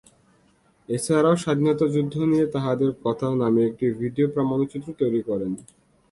[0.89, 5.51] এছাড়াও স্বাধীনতা যুদ্ধ নিয়ে ‘তাহাদের কথা’ নামে একটি ভিডিও প্রামাণ্যচিত্র তৈরি করেন।